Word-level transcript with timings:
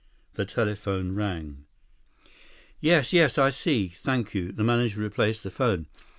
The 0.33 0.45
telephone 0.45 1.13
rang. 1.13 1.65
"Yes. 2.79 3.13
Yes. 3.13 3.37
I 3.37 3.51
see. 3.51 3.89
Thank 3.89 4.33
you." 4.33 4.51
The 4.51 4.63
manager 4.63 4.99
replaced 4.99 5.43
the 5.43 5.51
phone. 5.51 5.85